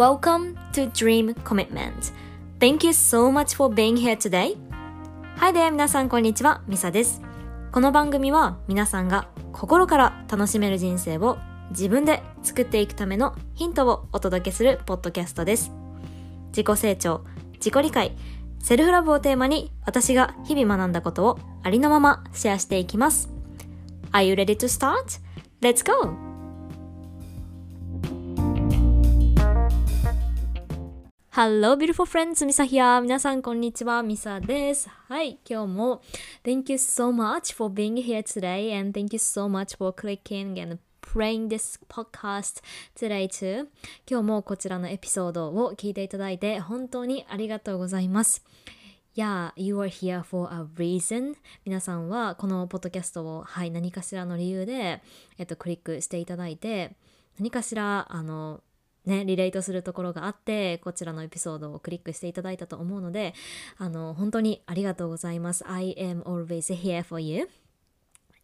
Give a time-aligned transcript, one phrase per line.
[0.00, 2.12] Welcome to Dream Commitment.
[2.58, 4.56] Thank you so much for being here today.
[5.36, 7.20] Hi there, 皆さんこんにちは、ミサです。
[7.70, 11.36] この番組は皆さんが心から楽しめる人生を
[11.68, 15.70] 自分で作っていくためのヒントをお届けするポッドキャストです。
[16.48, 17.26] 自己成長、
[17.56, 18.16] 自己理解、
[18.58, 23.28] セルフラブをテーマに私が日々学んだことをありのままシェアしていきます。
[24.12, 25.20] Are you ready to start?
[25.60, 26.29] Let's go!
[31.32, 32.44] Hello, beautiful friends!
[32.44, 34.02] ミサヒア皆さん、こんにちは。
[34.02, 34.88] ミサです。
[34.88, 36.02] はい、今日も
[36.42, 40.60] Thank you so much for being here today and thank you so much for clicking
[40.60, 42.60] and playing this podcast
[42.96, 43.68] today too.
[44.10, 48.44] 今日もこちらのエピソードを聞いていただいて本当にありがとうございます。
[49.14, 51.36] Yeah, you are here for a reason.
[51.64, 55.00] 皆さんはこのポッドキャストを、はい、何かしらの理由で、
[55.38, 56.96] えっと、クリックしていただいて、
[57.38, 58.62] 何かしら、あの、
[59.10, 63.34] ね、リレートするところがあって、こちらのエピソードをクリックしていただいたと思うので、
[63.76, 65.68] あの、本当にありがとうございます。
[65.68, 67.48] I am always here for you.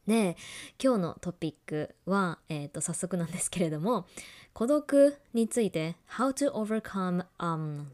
[0.06, 0.36] で、
[0.82, 4.06] 今日のトピックは、えっ、と、早速なんですけれども、
[4.52, 7.84] 孤独について How to overcome、um,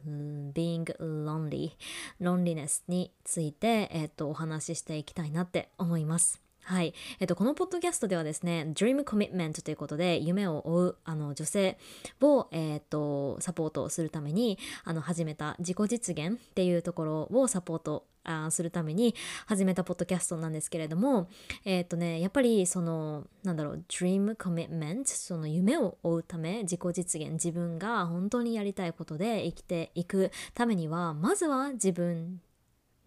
[0.53, 1.73] being lonely
[2.21, 6.52] loneliness について、えっとお話ししていきたいなって思います。
[6.65, 6.95] はい。
[7.19, 11.77] えっと、このポッドキャストではですね、Dream Commitment ということで、夢を追う、あの、女性
[12.21, 21.29] を、えっと、サポートするために、あの、始めた自己実現っていうところをサポートあーするために始めたポッドキャストなんですけれども、
[21.65, 32.41] えっとね、やっぱり、その、なんだろう、Dream Commitment、その夢を追うため、自己実現、自分が本当にやりたいことで生きていくためには、まずは自分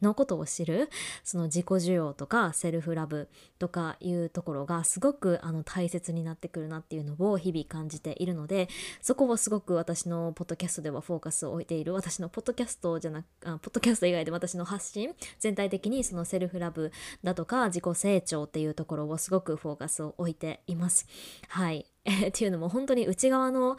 [0.06, 0.90] のことを知る
[1.24, 3.28] その自己需要とかセルフラブ
[3.60, 8.70] とかいうところがすごくあの大切になってくるなっていうのを日々感じているので
[9.02, 16.92] そこをすごく私のポッドキャストではフォーカスを置いている私のポッドキャストじゃなくあポッドキャスト以外で私の発信全体的にそのセルフラブ
[17.24, 21.08] だとか自己成長っていうところをすごくフォーカスを置いています。
[21.50, 21.86] はい
[22.28, 23.78] っていうのも本当に内側の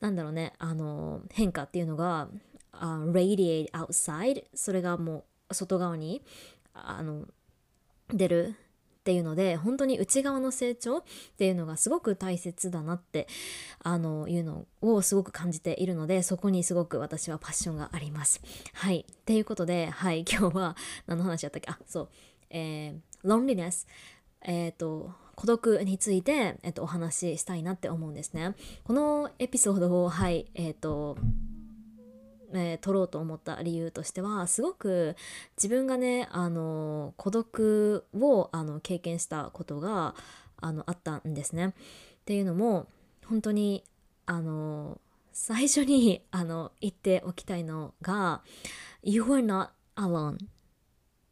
[0.00, 2.28] なんだろうねあの変化っていうのが、
[2.72, 6.22] あ radiate outside それがもう外側に
[6.74, 7.26] あの
[8.12, 8.54] 出る
[9.00, 11.02] っていうので本当に内側の成長っ
[11.38, 13.28] ていうのがすごく大切だなって
[13.84, 18.40] あのいうのをすごく感じているのでそこにすごく私はパッションがあります。
[18.72, 19.06] はい。
[19.08, 20.76] っていうことで、はい、 今日は
[21.06, 21.70] 何の話だったっけ？
[21.70, 22.08] あそう、
[22.50, 23.86] えー、loneliness
[24.42, 28.56] えっ、と孤独について、えっとお話ししたいなって思うんですね。
[28.82, 31.16] このエピソードをはいえっ、と
[32.56, 35.16] えー撮ろうと思った理由としてはすごく
[35.56, 40.14] 自分がねあの孤独をあの経験したことが
[40.58, 41.68] あのあったんですね。
[41.68, 41.72] っ
[42.24, 42.86] ていうのも
[43.26, 43.84] 本当に
[44.26, 45.00] あの
[45.32, 48.42] 最初にあの言っておきたいのが
[49.02, 50.38] 「You are not alone」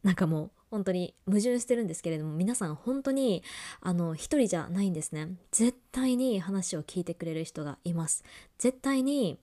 [0.03, 3.43] なんかもう本当に矛盾してるんですけれども皆さん本当に
[3.81, 5.29] あの一人じゃないんですね。
[5.51, 8.23] 絶対に話を聞いてくれる人がいます。
[8.57, 9.39] 絶対に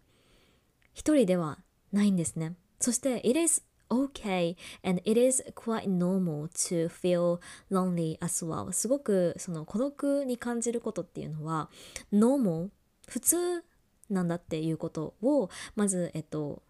[0.92, 1.58] 一人では
[1.92, 2.54] ないんですね。
[2.80, 8.72] そして、it is okay and it is quite normal to feel lonely as well.
[8.72, 11.68] すごくその孤独に感じることっていうのは
[12.12, 12.70] normal
[13.06, 13.64] 普通
[14.08, 16.62] なんだっていうことをまず、えっと、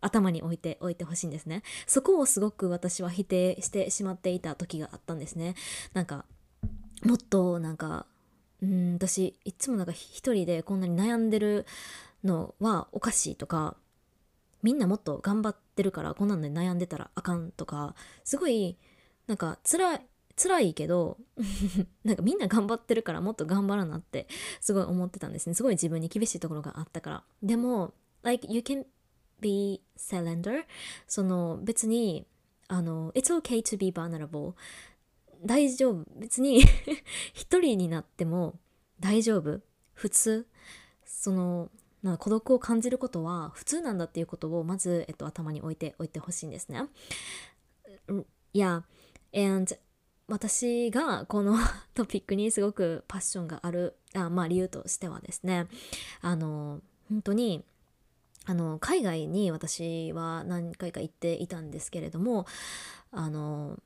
[0.00, 1.62] 頭に置いておいてほしいんですね。
[1.86, 5.54] そこをすごく私は否定してしまっていた時があったんですね。
[5.92, 6.24] なんか
[7.04, 8.06] もっとなんか
[8.62, 11.66] うん私いつもなんか一人でこんなに悩んでる
[12.24, 13.76] のはおかしいとか
[14.62, 17.94] みんなもっと頑張ってるからこんなので悩んでたらあかんとか
[18.24, 18.76] すごい
[19.26, 20.00] なんか辛い
[20.36, 21.18] 辛いけど
[22.02, 24.26] なんかみんな頑張ってるからもっと頑張らなって
[24.60, 25.54] すごい思ってたんですね。
[25.54, 27.24] すごい自分に厳しいところがあったから。
[27.42, 28.86] でも like you can
[29.40, 30.64] be cylinder
[31.06, 32.26] その別に
[32.68, 34.54] あの it's okay to be vulnerable
[35.44, 36.06] 大丈夫。
[36.16, 36.62] 別に
[37.34, 38.58] 一人になっても
[38.98, 39.60] 大丈夫。
[39.92, 40.46] 普通。
[41.04, 41.70] その
[42.02, 46.84] な孤独を感じることは普通なんだっていうことをまず、えっと、頭に置いておいてほしいんですね。
[48.52, 48.84] いや、
[49.34, 49.76] and
[50.30, 51.58] 私がこの
[51.92, 55.66] トピックにすごくパッションがあるあ、まあ、理由としてはですね
[56.20, 57.64] あの本当に
[58.46, 62.46] あの海外に私は何回か行っていたんですけれども
[63.10, 63.76] あの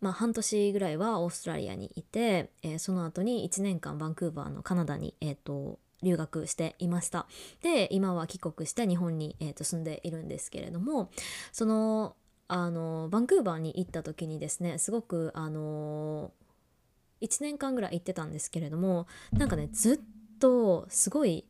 [0.00, 7.26] まあ、半年ぐらいはオーストラリアにいて、えーその後に1年間バンクーバーのカナダに、えー、と留学していました。
[7.62, 11.10] で今は帰国して日本に、えー、と住んでいるんですけれども
[11.52, 12.16] その
[12.48, 16.32] あのバンクーバーに行った時にですねすごくあの
[17.20, 20.00] 1年間ぐらい行ってたんですけれどもなんかねずっ
[20.38, 21.44] とすごい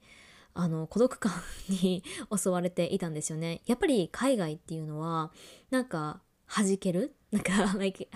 [0.55, 1.33] あの孤独感
[1.69, 2.03] に
[2.37, 3.61] 襲われていたんですよね。
[3.67, 5.31] やっぱり海外っていうのは
[5.71, 7.15] なんか弾ける？
[7.31, 8.09] なんか like,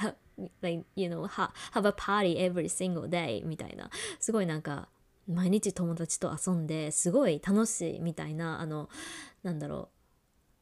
[0.61, 1.51] like you know have
[1.87, 3.91] a party every single day みたいな。
[4.19, 4.89] すごいなんか
[5.29, 8.89] 毎日友達と遊んですごい楽しいみたいなあの
[9.43, 10.03] なんだろう。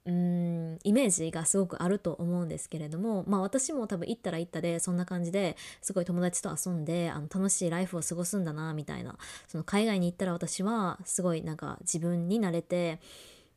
[0.06, 12.98] うーんイメージがすごくあると思うんですけれどもまあ私も多分行ったら行ったでそんな感じですごい友達と遊んであの楽しいライフを過ごすんだなみたいなその海外に行ったら私はすごいなんか自分に慣れて、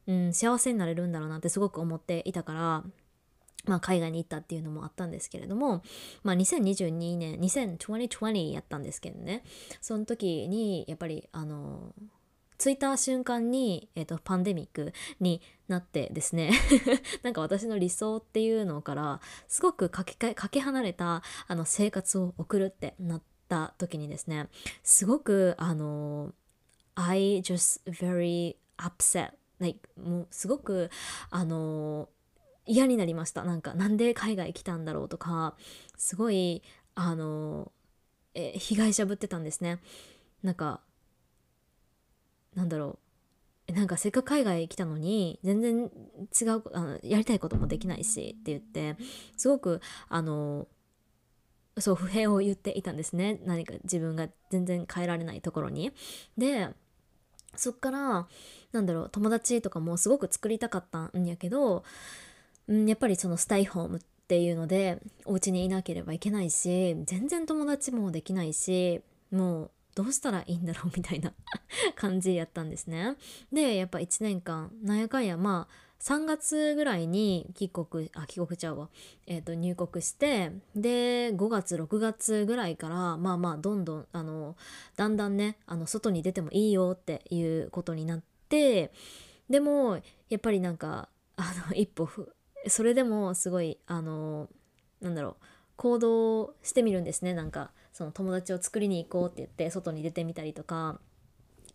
[0.06, 2.84] うん、幸せになれるんだろうなってすごく思っていたから
[3.66, 5.84] まあ、海外に行ったっていうのもあったんですけれども、
[6.24, 9.44] まあ、2022年2020やったんですけどね。
[9.82, 11.94] その時にやっぱりあの
[12.58, 16.52] 着いた瞬間に、えーと、パンデミックになってですね。
[17.24, 24.50] なんか私の理想っていうのからすごくかけかけ離れたあの生活を送るってなった時にですね。
[24.84, 26.34] すごくあの
[26.96, 29.32] I just very upset.
[29.60, 30.90] Like もうすごく
[31.30, 32.10] あの
[32.66, 33.44] 嫌になりました。
[33.44, 35.56] なんかなんで海外来たんだろうとか
[35.98, 36.64] すごい
[36.96, 37.72] あの
[38.34, 39.80] え被害者ぶってたんですね。
[40.44, 40.82] なんか
[42.56, 43.00] なんだろ
[43.68, 43.72] う。
[43.72, 45.90] なんかせっかく海外来たのに全然
[46.40, 48.98] 違うあのやりたいこともできないしって言って
[49.38, 50.68] すごくあの
[51.80, 53.40] そう不平を言っていたんですね。
[53.46, 55.92] 何か自分が全然変えられないところに。
[56.38, 56.70] で
[57.56, 58.28] そっから
[58.72, 61.84] なんだろう友達とかもすごく作りたかったんやけど
[62.68, 69.02] うん、やっぱりそのスタイホームっていうのでお家にいなければいけないし全然友達もできないし
[69.32, 71.34] もうどうしたらいいんだろうみたいな
[71.96, 73.16] 感じやったんですね。
[73.52, 78.90] でやっぱ1年間なんやかんやまあ3月ぐらいに帰国あ帰国ちゃうわ、
[79.26, 84.58] えー、と入国してで5月6月ぐらいからまあまあどんどんあの
[84.98, 88.92] だんだんねあの外に出てもいいよっていうことになって
[89.50, 91.08] でもやっぱりなんか
[91.38, 92.06] あの一歩
[92.68, 94.50] それでもすごいあの
[95.02, 95.46] なんだろう
[95.76, 101.00] 行動してみるんですねなんかその友達を作りに行こうって言って外に出てみたりとか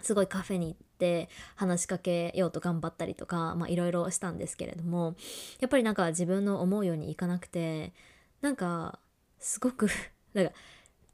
[0.01, 5.17] すごいカフェに行って話しかけようと頑張ったりとかいろいろしたんですけれども
[5.61, 7.93] やっぱりなんか自分の思うようにいかなくて
[8.41, 8.99] なんか
[9.39, 9.89] すごく
[10.35, 10.53] なんか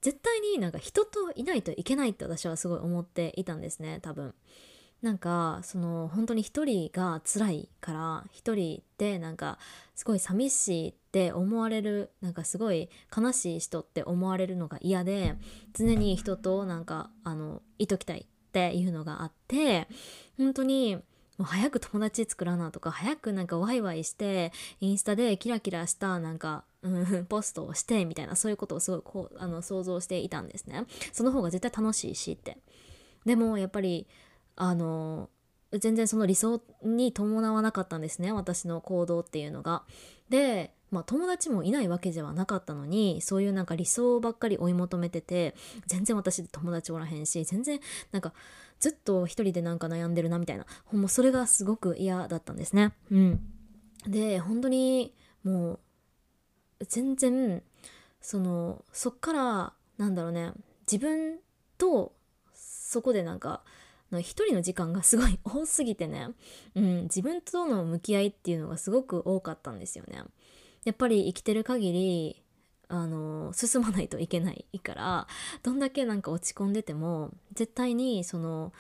[0.03, 4.35] 絶対になんか人といないといけないって私はすごい思っていたんですね多分。
[5.05, 9.59] なんかその本当に一人が辛いから一人でなんか
[9.95, 15.35] すごい寂しいって思われるなんかすごい悲しい人って思われるのが嫌で
[15.75, 19.89] 常に人となんかあのいときたいっていうのがあって
[20.39, 21.03] 本当にも
[21.41, 30.87] う早く友達作らなとか早くなんかワイワイしてインスタでキラキラしたなんか、うん、 ポストをしてみたいなそういうことをすごいこうあの想像していたんですね。
[31.13, 32.57] その方が絶対楽しいしって。
[33.27, 34.07] でもやっぱり
[34.57, 35.31] あの
[35.73, 39.83] 全然その理想に伴わなかったんですね私の行動っていうのが。
[40.29, 45.55] でまあ友達もいないわけではなかったのにそういうなんか理想ばっかり追い求めてて
[45.87, 47.81] 全然私友達おらへんし全然
[48.13, 48.33] なんか
[48.79, 52.93] ずっと一人でなんか悩んでるなみたいなほんまそれがすごく嫌だったんですね。
[53.11, 53.41] うん、
[54.07, 55.81] で本当にもう
[56.89, 57.63] 全然
[58.21, 60.53] そのそっからなんだろうね
[60.91, 61.39] 自分
[61.77, 62.13] と
[62.55, 63.63] そこでなんか
[64.21, 66.29] 一人の時間がすごい 多すぎてね、
[66.75, 70.23] うん、自分との向き合いっていうのがすごく多かったんですよね。
[70.85, 72.43] やっぱり生きてる限り
[72.89, 75.27] あの進まないといけないから
[75.63, 78.73] どんだけなんか落ち込んでても絶対にその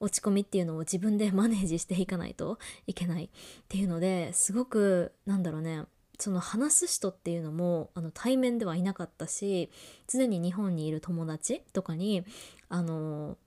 [0.00, 3.28] 落ち込みっていうのを自分で マネージしていかないといけないっ
[3.68, 5.84] ていうのですごくなんだろうね
[6.18, 9.70] その話す人っていうのもあの対面ではいなかったし
[10.06, 12.24] 常に日本にいる友達とかに
[12.68, 13.38] あの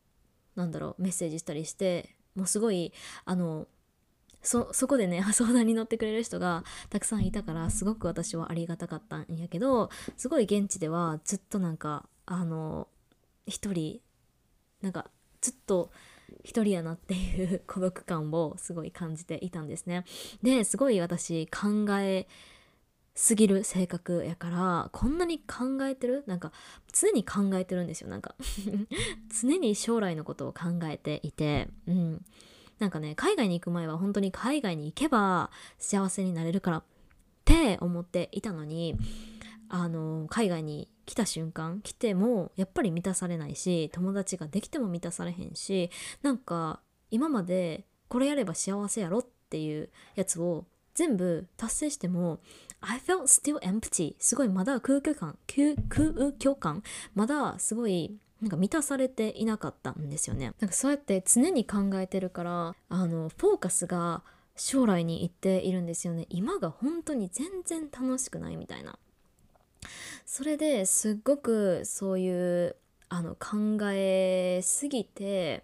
[0.55, 2.93] なんだろうメッセージしたりしてもうすごい
[3.25, 3.67] あの
[4.41, 12.87] そそこでね 相談に乗ってくれる人がたくさんいたからすごく私はありがたかったんやけどすごい現地ではずっとなんかあの
[13.45, 14.01] 一人
[14.81, 15.09] なんか
[15.41, 15.91] ずっと
[16.43, 20.05] 一人やなっていう 孤独感をすごい感じていたんですね。
[20.41, 22.27] ですごい私考え
[23.15, 26.23] すぎる性格やからこんなに考えてる？
[26.25, 26.51] なんか
[26.91, 28.09] 常に考えてるんですよ。
[28.09, 28.35] なんか
[29.41, 31.67] 常に将来のことを考えていて。
[31.87, 32.25] うん。
[32.79, 36.83] なんかね海外に行く前は本当に海外に行けば幸せになれるからっ
[37.45, 38.95] て思っていたのに
[39.69, 45.91] あの海外に来た瞬間来てもやっぱり満たされないし友達ができても満たされへんし
[46.23, 52.39] なんか今までこれやれば幸せやろっていうやつを全部達成しても
[52.85, 54.15] I felt still empty.
[54.19, 55.37] すごいまだ空虚感。
[55.47, 55.75] 空
[56.39, 56.83] 虚感？
[57.15, 60.53] まだすごいなんか満たされていなかったんですよね。
[60.59, 64.21] なんかそうやって常に考えてるからあのフォーカスが
[64.55, 66.27] 将来に行っているんですよね。
[66.29, 68.97] 今が本当に全然楽しくないみたいな。
[70.25, 72.75] それですっごくそういう
[73.09, 75.63] あの考えすぎて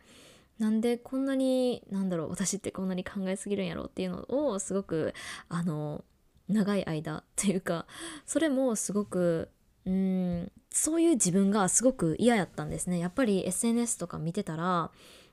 [0.58, 5.14] なんでこんなになんだろう私ってこんなに考えすぎるんやろうっていうのをすごく
[5.48, 6.04] あの
[6.50, 7.86] 長い間というか
[8.26, 9.50] それもすごく
[9.86, 13.00] うんそういう自分がすごく嫌やったんですね。
[13.00, 14.92] やっぱり SNS とか見てたら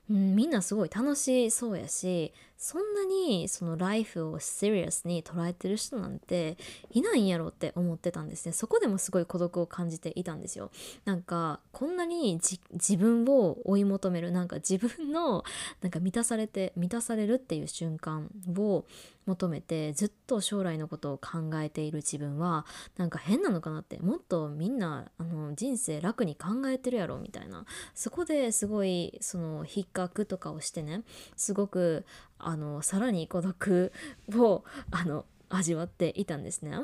[0.09, 6.57] うん、みんなすごい楽しそうやしそんなにそのライフをシリアスに捉えてる人なんて
[6.89, 8.51] いないんやろって思ってたんですね。
[8.51, 10.71] そこでもすごい孤独を感じていたんですよ。
[11.05, 12.39] なんかこんなに
[12.73, 15.43] 自分を追い求めるなんか自分の
[15.81, 18.85] なんか満たされて満たされるっていう瞬間を
[19.27, 27.65] 求めてずっと将来のことを考えている自分はなんか変なのかなってもっとみんなあの人生楽に考えてるやろみたいな。
[27.93, 31.03] そこですごいその比較とかをしてね
[31.35, 32.05] すごく
[32.39, 33.91] あのさらに孤独
[34.35, 36.79] をあの味わっていたんですね。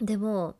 [0.00, 0.56] でも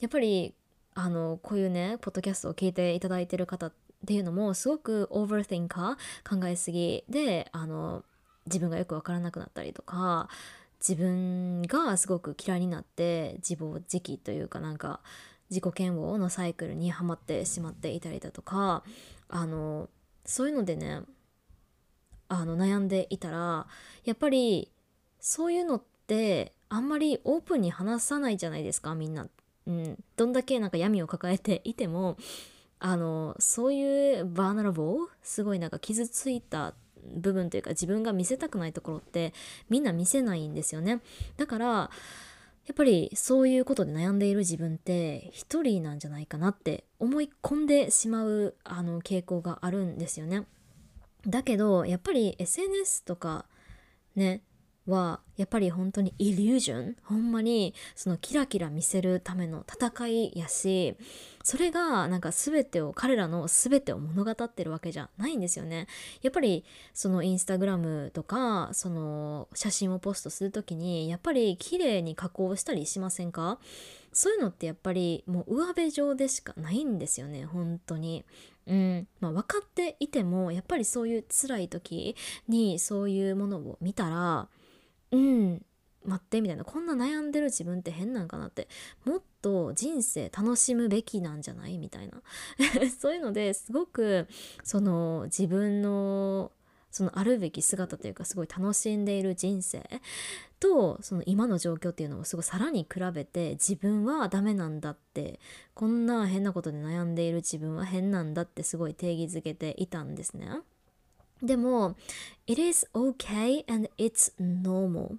[0.00, 0.54] やっぱり
[0.94, 3.72] あのこういうねポッドキャストを聞いていただいてる方っ
[4.06, 8.04] ていうのもすごくオーバーティンカー考えすぎであの
[8.46, 10.28] 自分がよく分からなくなったりとか
[10.80, 15.00] 自分がすごく嫌いになって自暴自棄というかなんか
[15.50, 18.82] 自己嫌悪のサイクルにはまってしまっていたりだとか
[19.28, 19.88] あの
[20.24, 21.02] そういうのでね
[22.32, 23.66] あの悩んでいたら
[24.04, 24.70] やっぱり
[25.20, 29.28] そういうのってあんまりオープンに話さないじゃないですかみんな。
[29.66, 32.16] うん、どんだけなんか闇を抱えていても
[32.80, 36.74] あのそういうバーナラボーすごいなんか傷ついた
[37.14, 39.34] 部分というか自分が見せたくないところって
[39.68, 41.00] みんな見せないんですよね。
[41.36, 41.90] だからや
[42.72, 50.44] っぱりそういうことで悩んでいる自分って一人なんじゃないかなって思い込んでしまうあの傾向があるんですよね。
[51.26, 53.46] だけどやっぱり SNS とか
[54.16, 54.42] ね
[54.86, 60.96] はやっぱり本当にイリュージョンほんまにそのキラキラ見せるための戦いやし
[61.44, 65.86] それがなんか全てを彼らの全てを物語ってるわけじゃないんですよね。
[66.22, 73.58] やっぱりそのインスタグラムとかその写真をポストする時にやっぱり綺麗に加工したりしませんか？
[74.12, 78.24] そういうのってやっぱりもう上辺上でしかないんですよね本当に。
[78.66, 79.08] うん。
[79.20, 82.14] まあ、分かっていてもやっぱりそういう辛い時
[82.46, 84.48] にそういうものを見たら
[85.12, 85.62] うん。
[86.04, 86.64] 待ってみたいな。
[86.64, 88.66] こんな悩んでる自分って変なんかなって。
[89.04, 91.78] もっと人生楽しむべきなんじゃない？
[91.78, 92.22] みたいな。
[92.98, 94.26] そういうのですごく
[94.64, 96.50] その自分の
[96.90, 99.88] そのあるべき姿というかすごい楽しんでいる人生
[100.60, 105.38] とその今の状況っていうのをすごいさらに比べて自分はダメなんだって。
[105.74, 110.48] こんな変なことで悩んでいる自分は変なんだってすごい定義づけていたんですね。
[111.42, 111.96] でも、
[112.46, 115.16] it is okay and it's normal.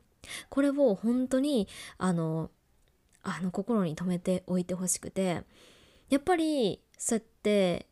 [0.50, 2.50] これを本当にあの
[3.24, 5.44] あの心に留めておいてほしくて
[6.10, 7.88] やっぱりそうやって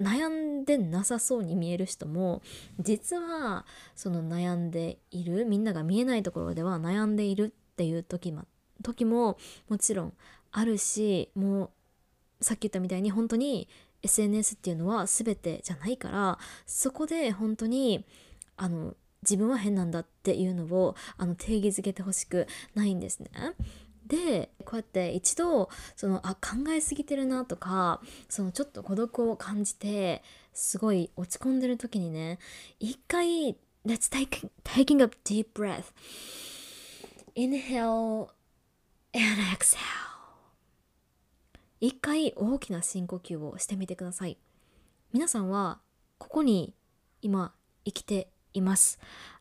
[0.00, 2.42] 悩んでなさそうに見える人も
[2.80, 8.44] 実はその悩んでいるみんなが見えないところでは悩んでいるっていう時も
[8.82, 10.12] 時ももちろん
[10.50, 11.70] あるしも
[12.40, 13.68] うさっき言ったみたいに本当に
[14.04, 18.04] SNS っていうのは全てじゃないからそこで本当に
[18.56, 23.30] あの自分は変なんだっていうのをあの定義づけてほしくないんですね。
[24.06, 32.38] でこうやって一度そのあ考えすぎてるなとかそのちょっと孤独を感じてすごい落ち込んでる時にね
[32.78, 33.56] 一回
[33.86, 35.92] Let's take taking a deep breath
[37.34, 38.28] inhale
[39.14, 40.13] and exhale
[41.84, 44.38] 一回大きな深呼吸をしてみてください。
[45.12, 45.80] 皆さんは
[46.16, 46.72] ここに
[47.20, 47.52] 今
[47.84, 48.98] 生きています。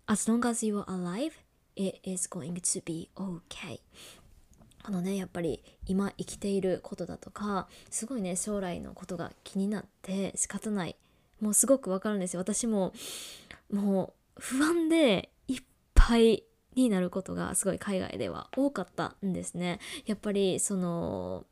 [0.07, 1.31] As long as you are alive
[1.77, 3.79] it is going to be okay.
[4.83, 10.97] あのねやっぱり今生きていることだとかすごいね将来のことが気になって仕方ない。
[11.39, 12.41] もうすごくわかるんですよ。
[12.41, 12.91] 私も
[13.71, 15.63] もう不安でいっ
[15.95, 16.43] ぱい
[16.75, 19.79] になることがすごい海外では多かったんですね。
[20.05, 21.45] やっぱりその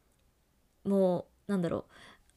[0.84, 1.84] もうなんだろう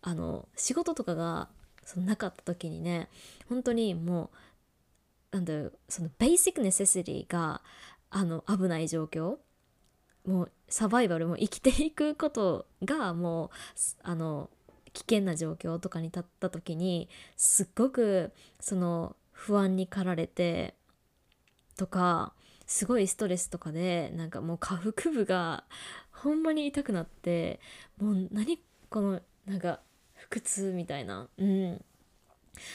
[0.02, 1.48] あの仕事とかが
[1.84, 3.08] そのなかった時にね
[3.48, 4.30] 本当にも
[5.32, 7.62] うなんだろうそのベーシックネセシティが
[8.10, 9.36] あの危ない状況
[10.26, 13.50] もうサバイバルも生きていくことがもう
[14.02, 14.48] あの
[14.92, 20.74] 危険な状況とかに立った時にすっごくその不安に駆られて
[21.76, 22.32] とか
[22.66, 25.64] すごいストレスとかでなんかもう下腹部が
[26.24, 27.60] ほんまに痛くなって
[28.00, 29.80] もう何このなんか
[30.30, 31.28] 腹痛みたいな。
[31.38, 31.84] うん。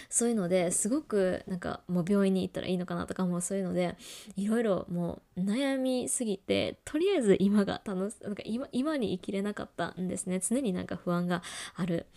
[0.09, 3.95] そういうのですごくなんかもう病院に行ったらいいのかなとかもそういうので
[4.35, 10.39] いろいろもう悩みすぎてとりあえず今が楽しなんか今今に生きれなかったんですね。
[10.39, 11.41] 常になんか不安が
[11.75, 12.07] ある。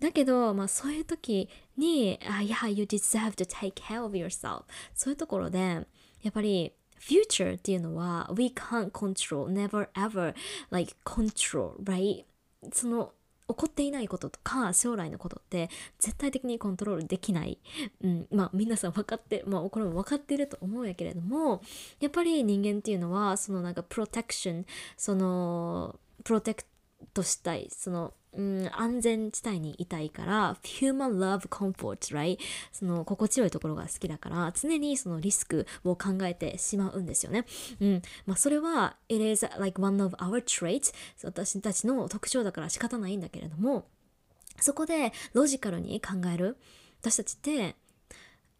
[0.00, 5.58] だけど、まあ、そういう時に「あ、yeah, you deserve to take care of yourself」そういうところで
[6.22, 6.72] やっぱり
[7.02, 10.34] future っていうのは we can't control never ever
[10.70, 12.24] like control right?
[12.72, 13.12] その
[13.48, 15.68] 起こっていないこととか将来のことって
[15.98, 17.58] 絶対的にコントロールできない、
[18.02, 21.60] うん、まあ皆さん分かってまあこれも分かっていると思うんやけれども
[22.00, 24.66] やっぱり人間っていうのはそのなんかプロテクション
[24.96, 26.64] そのプロテク
[27.14, 27.68] トしたい。
[27.70, 32.38] そのうん、安全地帯にいたいから human love comfort right?
[32.72, 37.44] その心地よいところが好きだから常にそのリスクを考えてしまうんですよね。
[37.80, 38.02] うん。
[38.24, 43.84] まあ、それは it is like one of our traits 私たちの特徴だから仕方ないんだけれども
[44.60, 46.56] そこでロジカルに考える。
[47.00, 47.74] 私たちって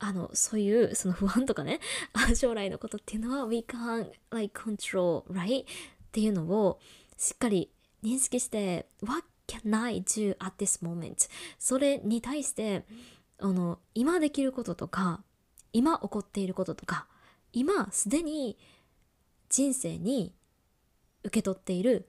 [0.00, 1.78] あのそういうその不安とかね
[2.34, 5.62] 将来のことっていうのは we can't like control right?
[5.62, 5.66] っ
[6.10, 6.80] ていうのを
[7.16, 7.70] しっかり
[8.02, 11.28] 認識して what can I do at this moment?
[11.58, 12.84] それに対して
[13.38, 15.22] あの今できることとか
[15.72, 17.06] 今起こっていることとか
[17.52, 18.58] 今すでに
[19.48, 20.34] 人生に
[21.24, 22.08] 受け取っている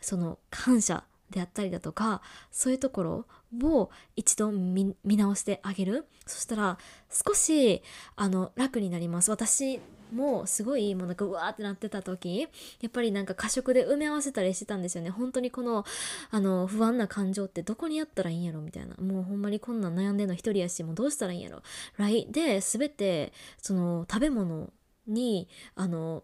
[0.00, 3.26] その感謝であったりだとかそういうところ
[3.62, 6.06] を一度見直してあげる。
[6.26, 6.78] そしたら
[7.10, 7.82] 少し
[8.16, 9.30] あの楽になります。
[9.30, 9.80] 私
[10.12, 12.48] もすごいもうなんかうわーってなってた時
[12.80, 15.10] やっぱりなんか過食で埋め合わせたりしてたんですよね。
[15.10, 15.84] 本当にこの
[16.30, 18.96] あの不安な感情ってどこにやったらいいんやろみたいな。
[18.96, 21.62] もうほんまにこんなん悩んでんの一人やしもうどうしたらいいんやろ。
[21.96, 24.70] らいで全てその食べ物
[25.06, 26.22] にあの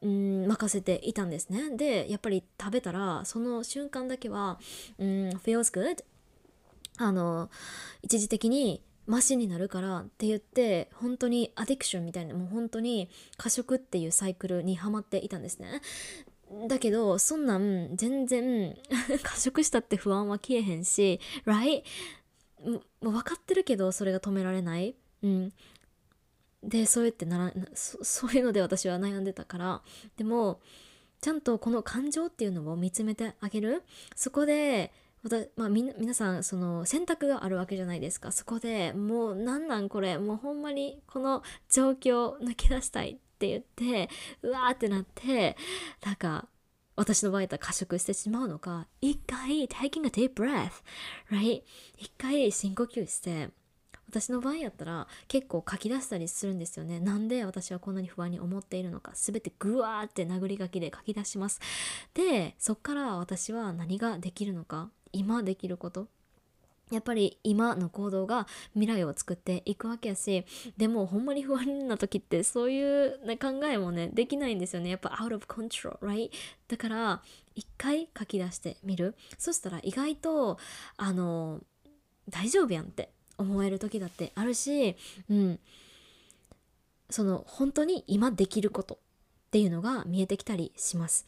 [0.00, 1.76] うん任せていたんですね。
[1.76, 4.58] でやっぱり食べたらその瞬間だけは
[4.98, 6.02] うん feels good
[6.98, 7.50] あの
[8.02, 15.82] 一時的にマシになるからって言って本当にアディクションみたいなもう本当に過食っていうサイクルにはまっていたんですね。
[16.66, 18.74] だけどそんなん全然
[19.22, 21.82] 過食したって不安は消えへんし right
[22.64, 24.94] もう分かってるけどそれが止められない。
[25.22, 25.52] うん。
[26.62, 29.82] でそうやってならそそういうので私は悩んでたから。
[30.16, 30.62] でも
[31.20, 33.82] ちゃんとこの感情っていうのを見つめてあげる。
[34.16, 34.90] そこで
[35.56, 38.32] まあ、み皆さんその選択があるわけじゃないですか。
[38.32, 40.18] そこでもうなんなんこれ。
[40.18, 44.08] もうほんまにこの状況抜け出したいって言って
[44.42, 45.56] うわーってなって
[46.04, 46.48] なんか
[46.96, 50.82] 私の場合だったら過食してしまうのか一回 taking a deep breath
[51.30, 51.62] right?
[51.98, 53.50] 一回深呼吸して
[54.08, 57.00] 私の場合やったら結構書き出したりするんですよね。
[57.00, 59.12] なんで私はこんなに不安に思っているのか。
[59.14, 61.60] 全てグワーって殴り書きで書き出します。
[62.12, 66.08] でそっから私は何ができるのか今できること。
[66.92, 70.44] やっぱり今の行動が未来を作っていくわけやし
[70.76, 74.90] でもほんまに不安な時ってそういう、考えもねできないんですよね。
[74.90, 76.30] やっぱ out of control right?
[76.68, 77.22] だから
[77.54, 79.14] 一回書き出してみる。
[79.38, 80.58] そしたら意外と
[80.98, 81.60] あの
[82.28, 84.94] 大丈夫やんって思える時だってあるし
[85.30, 85.60] うん。
[87.08, 88.98] その本当に今できることっ
[89.50, 91.26] ていうのが見えてきたりします。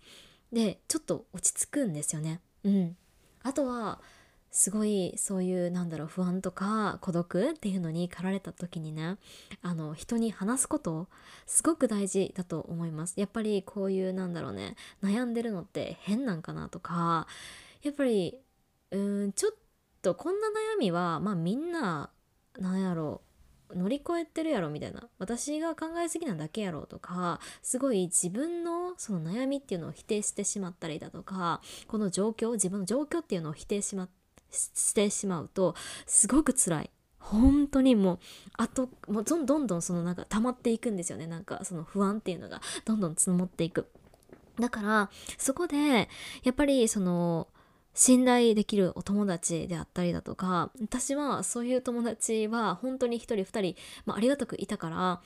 [0.53, 2.40] でちょっと落ち着くんですよね。
[2.64, 2.97] うん。
[3.44, 4.00] あとは
[4.50, 9.16] すごいそういうなんだろう不安とか孤独っていうのに駆られた時にね
[9.62, 11.09] あの人に話すこと
[11.44, 13.14] すごく大事だと思います。
[13.18, 17.26] やっぱりこういうなんだろうね悩んでるのって変なんかなとか
[17.83, 18.38] やっぱり
[18.92, 19.52] うんちょっ
[20.02, 22.11] とこんな悩みはまあみんな
[22.59, 23.23] なんやろう
[23.74, 25.09] 乗り越えてるやろみたいな。
[25.18, 34.09] 私が考えすぎなだけやろとかすごい自分のその悩みっていうのを否定してしまったりだとかこの状況自分の状況っていうのを否定し,、ま、
[34.50, 35.74] してしまうと
[36.07, 36.90] すごく辛い。
[37.18, 38.18] 本当にもう
[38.59, 41.27] あともうどんどんどんそのなんか溜まっていくんですよね。
[41.27, 43.88] なんかその不安っていうのがどんどん積もっていく。
[44.61, 46.09] だからそこで
[46.42, 47.48] やっぱりその
[47.94, 55.22] 信頼できるお友達であったりだとか私はそういう友達は本当に1人2人、まあ、ありがたくいたから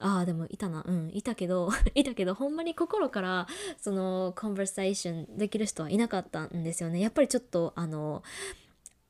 [0.00, 3.46] ああでもいたなうんいたけど いたけどほんまに心から
[3.80, 7.00] そのコンバーセーションできる人はいなかったんですよね。
[7.00, 8.22] やっぱりちょっとあの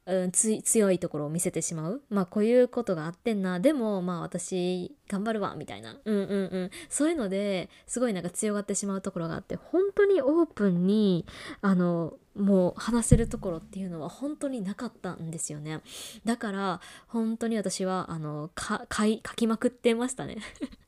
[0.09, 2.03] うん、強いところを見せてしまう。
[2.09, 3.61] まあこういうことがあってんな。
[3.61, 5.99] でもまあ私頑張るわみたいな。
[6.03, 6.71] うんうんうん。
[6.89, 11.27] そういうのですごいなんか強がってしまうところがあって本当にオープンに
[11.61, 15.81] あのもう話せるところっていうのは本当になかったんですよね。
[16.25, 20.39] だから本当に私はあのか書きまくってましたね。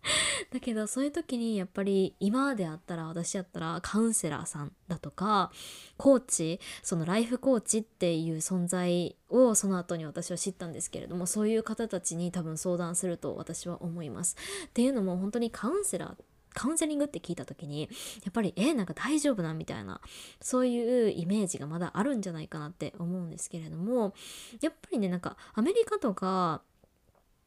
[0.52, 5.52] だけどそういう時にやっぱり今であったら私やったらカウンセラーさんだとか
[5.96, 14.36] コーチそのライフコーチっていう存在をその後に私は知ったんですけれどもそういう方たちに多分相談すると私は思います。
[14.66, 17.88] っていうのも本当にカウンセラーってカウンセリングって聞いた時にや
[18.30, 20.00] っぱりえなんか大丈夫なみたいな
[20.40, 24.14] そういうイメージがまだあるんじゃないかなって思うんですけれども
[24.60, 26.62] やっぱりねなんかアメリカとか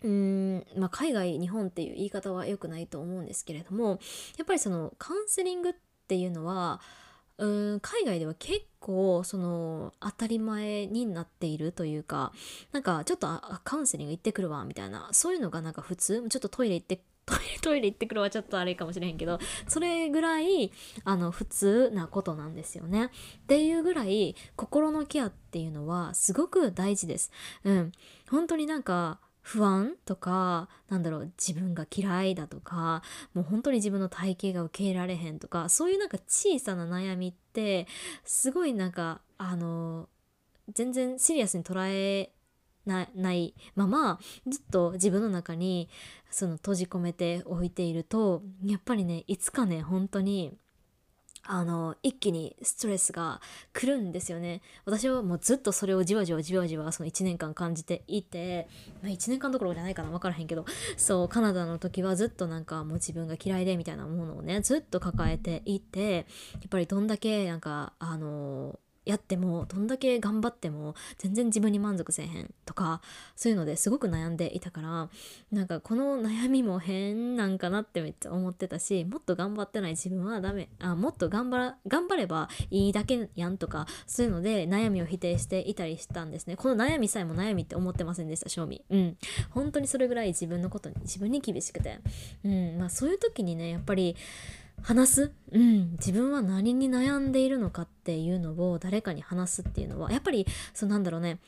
[0.04, 4.00] うーんまあ、海外日本っていう言い方は良くないと思うんですけれども
[4.38, 5.74] やっぱりそのカウンセリングっ
[6.08, 6.82] ていうのは
[7.38, 12.32] うん海外では結構その当たり前になっているというか
[12.72, 13.28] なんかちょっと
[13.64, 17.02] カウンセリング行ってくるわみたいなそういうのがなんか普通ちょっとトイレ行って
[17.62, 20.72] トイレ行ってくるはちょっとあれかもしれへんけどそれぐらい
[21.06, 23.06] あの普通なことなんですよね。
[23.06, 23.10] っ
[23.48, 27.32] ていうぐらい心のケアっていうのはすごく大事です。
[27.64, 27.92] うん。
[28.30, 37.88] 本当になんか不安とかなんだろう自分が嫌いだとかもう本当に自分の体型が受け入れられへんとかそういうなんか小さな悩みって
[38.24, 40.08] すごいなんかあの
[40.74, 42.32] 全然シリアスに捉え
[42.86, 45.90] ないままずっと自分の中に
[46.34, 50.58] その閉じ込めておいているとやっぱりねいつかね本当に
[51.46, 53.42] あの一気にストレスが
[53.74, 54.62] 来るんですよね。
[54.86, 58.70] 私はもうずっとそれをじわじわじわじわその1年間感じていて、
[59.02, 60.66] まあ、1年間どころじゃないかな分からへんけど
[60.96, 73.02] そうカナダの時はずっとなんかもう自分が嫌いでみたいなものをねずっと抱えていてやっぱりどんだけなんかあのやってもどんだけ頑張っても全然自分に満足せえへんとか
[73.36, 75.10] そういうのですごく悩んでいたから
[75.52, 86.56] なんかこの悩みも変なんかなってめっちゃ思ってたしもっと頑張ってない自分はダメあもっと頑張頑張ればいいだけやんとかそういうので悩みを否定していたりしたんですね。
[86.56, 88.84] この悩みさえも悩みって思ってませんでした正味。
[88.90, 89.18] うん。
[89.50, 92.00] 本当にそれぐらい自分のことに自分に厳しくて。
[92.44, 92.78] うん。
[92.78, 94.16] まあそういう時にねやっぱり
[94.82, 101.40] 話す、うん、自分は何に悩んでいるのかっていうのを誰かに話すっていうのはやっぱりそうなんだろうね。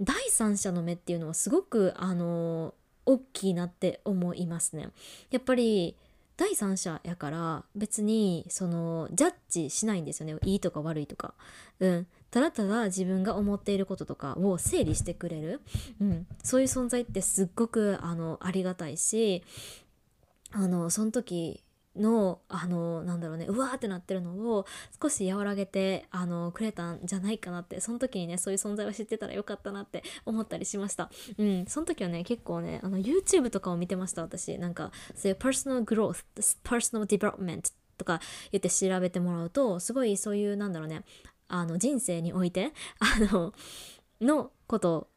[0.00, 2.74] 第三者の目っていうのはすごくあの
[3.06, 4.88] 大きいなって思いますね。
[5.30, 5.96] やっぱり
[6.36, 10.36] 第三者やから別にそのジャッジしないんですよね。
[10.44, 11.34] いいとか悪いとか。
[11.80, 15.60] うん、ただただ自分が思っていることとかを整理してくれる、
[16.00, 19.42] うん、そういう存在ってすっごくあのありがたいし
[20.50, 21.62] あのその時
[21.96, 24.66] のあのなんだろうねうわーってなってるのを
[25.00, 31.10] 少し和らげてあのくれたんじゃないかなってその時にねそういう存在を知ってたらよかったなって思ったりしました。
[31.38, 34.58] うんその時はね結構ねあの YouTube とかを見てました私。
[34.58, 36.24] なんかそういう personal growth
[36.64, 41.04] personal development とか言って調べてもらうとすごいそういうなんだろうね
[41.48, 43.52] あの人生においてあの
[44.20, 45.08] のこと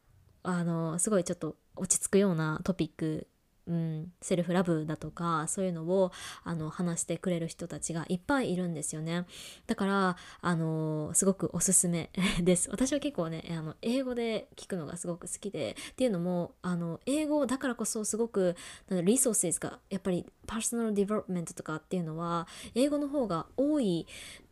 [0.42, 3.26] あのすごいちょっと落ち着くようなトピック
[3.66, 6.12] うん、セルフラブだとかそういうのを
[6.44, 9.26] あの話してくれる人たちがいっぱいいるんですよね。
[9.66, 12.10] だからあのすごくおすすめ
[12.42, 12.70] です。
[12.70, 18.56] 私は結構ねあの英語で聞くのがすごく好きでっていうのもあの英語だからこそすごく
[18.90, 24.06] リソースがやっぱり personal development とかっていうのは英語の方が多い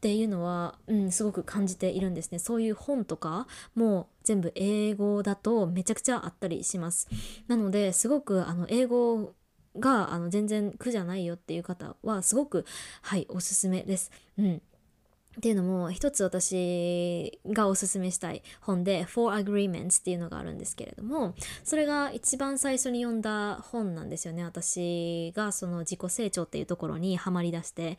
[0.04, 2.38] っていうのは、うん、すごく感じているんですね。
[2.38, 7.08] そういう本とかも全部英語だとめちゃくちゃあったりします。
[7.48, 9.32] なのですごくあの英語
[9.78, 12.66] があの全然苦じゃないよっていう方はすごく
[13.00, 14.10] はいおすすめです。
[14.36, 14.62] うん。
[15.38, 24.44] っていうのも一つ私がおすすめしたい本で Four Agreements っていうのがあるんですけれどもそれが一番最初に読んだ本なんですよね。
[24.44, 27.98] 私がその自己成長っていうところにはまりだして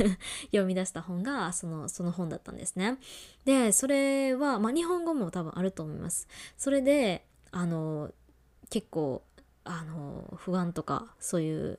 [0.52, 2.98] 読み出した本がそのその本だったんですね。
[3.44, 6.28] でそれは、まあ、日本語も多分あると思います。
[6.56, 8.12] それであの
[8.70, 9.22] 結構
[9.64, 11.78] あの不安とかそういう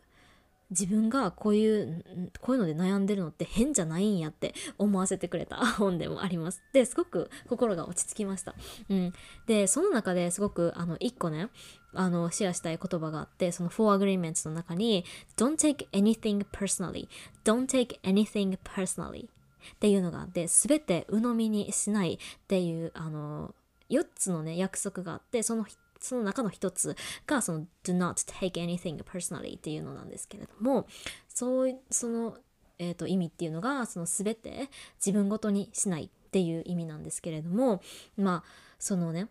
[0.70, 2.04] 自分がこういう
[2.42, 6.62] こういうので悩んでるのって変じゃないんやって思わせてくれた 本でもあります。
[6.74, 8.56] ですごく心が落ち着きました、
[8.90, 9.14] うん、
[9.46, 11.50] でその中ですごくあの1個ね
[11.94, 15.06] あのシェアしたい言葉があってその4 agreements の中に
[15.38, 17.08] Don't take anything personally.
[17.44, 19.26] Don't take anything personally.
[19.26, 23.54] っていうのがあって全て鵜呑みにしないっていうあの
[23.90, 25.66] 4つのね約束があってその
[26.00, 30.88] その中の一つがその do not take anything personally っていうのなんですけれども
[31.28, 32.38] そうその、
[32.80, 34.70] えーと、意味っていうのがその全て
[35.04, 37.82] 自分ごとにしないっていう意味なんですけれども
[38.18, 39.28] まあそのね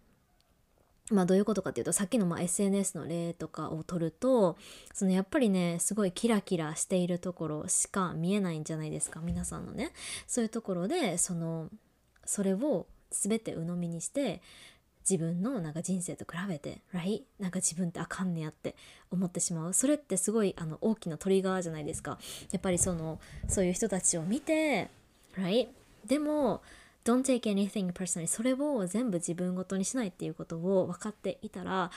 [1.10, 4.56] まあどういうことかっていうとさっきのま SNS の例とかを取ると
[4.92, 9.92] そのやっぱりねすごいキラキラしているところしか見えないんじゃないですか皆さんのね。
[10.26, 11.70] そういうところでその
[12.24, 14.42] それを全て鵜呑みにして
[15.08, 17.22] 自分のなんか人生と比べて、right?
[17.38, 18.74] なんか自分ってあかんねやって
[19.10, 19.72] 思ってしまう。
[19.72, 22.18] それってすごいあの大きなトリガーじゃないですか。
[22.50, 24.90] やっぱりそのそういう人たちを見て
[25.38, 25.68] right?
[26.04, 26.62] でも
[27.04, 31.90] don't take anything personally それを全部自分ごとにしないっていうことを分かっていたら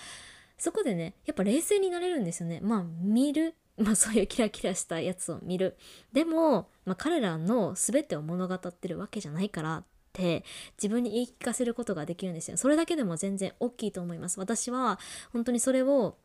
[0.58, 2.60] そこでねやっぱ冷静になれるんですよね。
[2.62, 3.56] まあ見る。
[3.78, 5.78] まあそういうキラキラしたやつを見る。
[6.12, 9.84] でも、まあ、彼らの全てを物語ってるわけじゃないから
[10.20, 10.44] て
[10.78, 12.58] 自分に言い聞かせることができるんですよ。
[12.58, 14.40] それだけでも全然大きいと思います。
[14.40, 15.00] 私は
[15.32, 16.18] 本当にそれを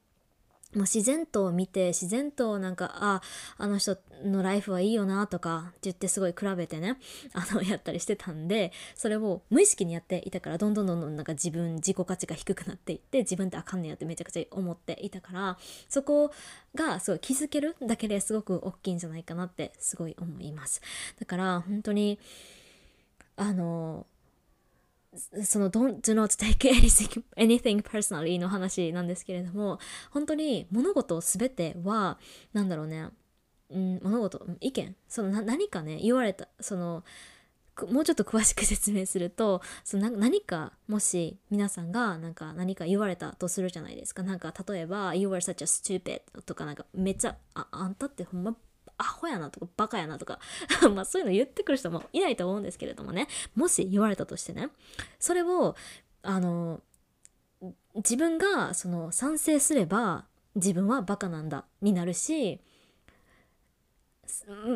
[0.75, 3.23] もう自然と見て自然となんかあ
[3.59, 6.99] あの人のライフはいいよなとかって言ってすごい比べてね
[7.33, 16.33] あのやったりしてたんでそれを無意識にやっていたからどんどんどんどんなんか自分自己価値が低くなっていって自分ってあかんねやってめちゃくちゃ思っていたからそこ
[16.75, 20.83] がすごい気づけるだけですごく大きいんじゃないかなってすごい思います。
[21.21, 22.19] だから本当に
[23.37, 24.07] あの
[25.45, 26.71] その don't do not take
[27.37, 29.79] anything, personally の話なんですけれども
[30.11, 32.19] 本当に物事全ては
[32.53, 33.09] 何だろうね、
[33.71, 34.97] うん、物事意見。
[35.09, 36.49] その何かね言われた。
[36.61, 37.05] その
[37.91, 44.23] もうちょっと詳しく説明するとその何かもし皆さんがなんか何か言われたとするじゃないですか。
[44.23, 48.57] なんか例えば「You were such a stupid」とかなんかめっちゃ「ああんたってほんま
[48.99, 50.39] アホやなとかバカやなとか
[50.95, 53.29] まあそういうの言ってくる人もいないと思うんですけれどもね。
[53.55, 54.71] もし言われたとしてね。
[55.19, 55.77] それを
[56.23, 56.81] あの
[57.95, 62.61] 自分がその賛成すれば自分はバカなんだになるし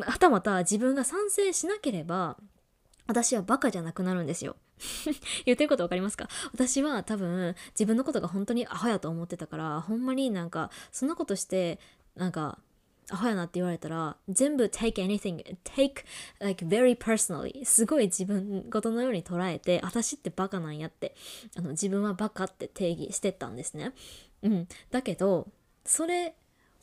[0.05, 2.37] はたまた自分が賛成しなければ
[3.07, 4.55] 私はバカじゃなくなるんですよ。
[5.45, 6.27] 言ってること分かりますか？
[6.53, 11.79] 私は多分自分のことが本当にアホやと思ってたからほんまになんかそんなことして
[12.15, 12.59] なんか
[13.11, 16.05] アホやなって言われたら全部 take anything take
[16.39, 17.65] like very personally.
[17.65, 21.15] すごい自分事のように捉えて私ってバカなんやって
[21.57, 23.93] あの自分はバカって定義してたんですね。
[24.43, 24.67] うん。
[24.91, 25.47] だけど
[25.85, 26.35] それ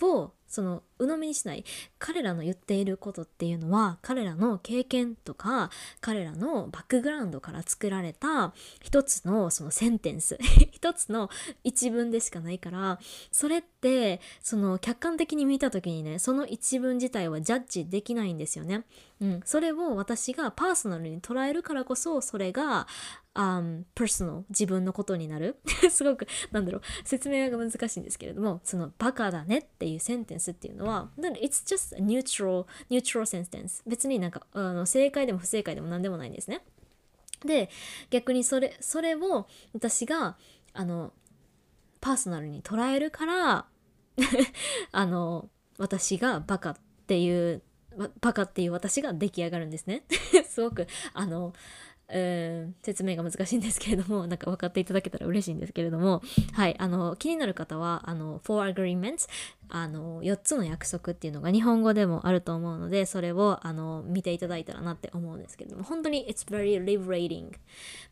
[0.03, 1.65] をその鵜呑みにしない
[1.99, 10.39] 彼らの言っていることっていうのは彼らの経験とか彼らのバックグラウンドから作られた一つのそのセンテンス
[10.71, 11.31] 一つの
[11.65, 12.99] 一文でしかないから
[13.33, 18.85] それってその客観的に見た時にねその一文自体はジャッジできないんですよね。
[19.21, 22.87] うん、それを私がパーソナルに捉えるからこそそれが
[23.37, 25.57] um, personal 自分のことになる。
[25.90, 26.83] すごくなんだろう。
[27.05, 36.64] 説明が難しいんですけれどもそのバカだねっていうセンテンスっていうのは it's just a neutral neutral sentence 別になんかあの正解でも不正解でも何でもないんですね。
[37.44, 37.70] で
[38.11, 40.37] 逆にそれそれを私が
[40.72, 41.12] あの
[42.01, 43.66] パーソナルに捉えるから
[44.92, 47.62] あの私がバカっていう
[48.20, 50.05] バカっていう私が出来上がるんですね。
[50.49, 51.55] すごくあの
[52.09, 59.29] うん説明が難しいんですけれどもなんか分かっていただけたら嬉しいんですけれどもはいあの気になる方はあの for Agreements
[59.69, 67.51] あの4つの約束っていうのが日本語でもあると思うのでそれをあの見ていただいたらなって思うんですけれども本当に It's very liberating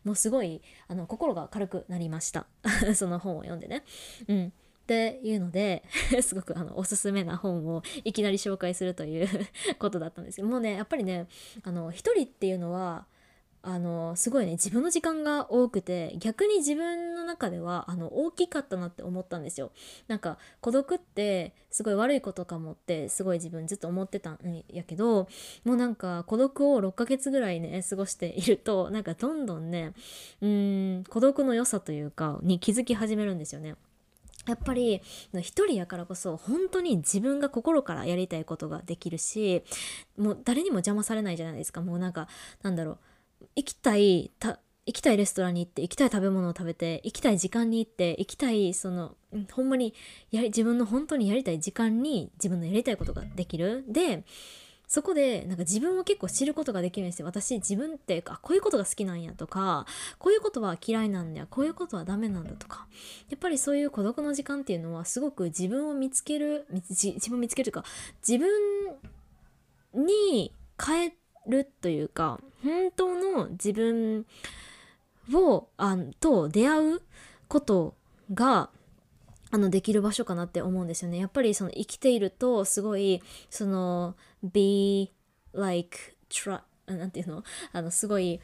[0.03, 2.47] もうすごいあの心が軽くなりました。
[2.95, 3.83] その本を読んでね。
[4.27, 4.47] うん。
[4.47, 5.83] っていうので
[6.21, 9.27] すごくあのおすすめな本をいきなり紹介するという
[9.79, 11.27] ことだったんですけどもうねやっぱりね
[11.63, 13.07] あの一人っていうのは
[13.67, 19.71] あのすごいね自分の時間が多くて逆に自分の中ではあの大きかったなって思ったんですよ。
[20.07, 25.27] なんか孤独ってすごい悪いことかもってすごい自分ずっと思ってたんやけど
[25.63, 29.93] もうなんか孤独を6ヶ月ぐらいね過ごしているとなんかどんどんね
[30.41, 33.75] うん孤独の良さというかに気づき始めるんですよね。
[34.47, 35.01] やっぱり
[35.39, 39.63] 一人やからこそ本当に自分が心からやりたいことができるし
[40.19, 41.81] もう誰にも邪魔されないじゃないですか。
[41.81, 42.27] もうなんか
[42.61, 42.97] なんだろう
[43.55, 49.15] 行きたいた行きたいレストランに行って行きたい食べ物を食べて行きたい時間に行って行きたいその
[49.51, 49.95] ほんまに
[50.31, 53.83] や自分の本当にやりたい時間に自分のやりたいことができる。
[53.87, 54.23] で
[54.87, 57.25] そこでなんか自分を結構知ることができるんですよ。
[57.25, 59.87] 私自分ってあこういうことが好きなんやとか
[60.19, 62.85] こういうことは嫌いなんだこういうことはダメなんだとか。
[63.29, 67.89] やっぱりそういう孤独の時間っていうのはすごく自分を見つける自分を見つけるというか
[68.25, 68.47] 自分
[69.95, 71.13] に変え
[71.47, 74.25] るというか本当の自分
[75.33, 77.01] をあと出会う
[77.47, 77.95] こと
[78.33, 78.69] が
[79.51, 81.17] あのできる場所かなって思うんですよね。
[81.17, 85.11] やっぱりその生きているとすごいその be
[85.53, 85.97] like
[86.29, 87.43] try なんていうの？
[87.71, 88.39] あのすごい